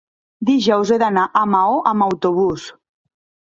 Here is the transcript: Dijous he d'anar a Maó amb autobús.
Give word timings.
Dijous 0.47 0.93
he 0.95 0.97
d'anar 1.03 1.27
a 1.43 1.45
Maó 1.57 1.77
amb 1.93 2.09
autobús. 2.09 2.69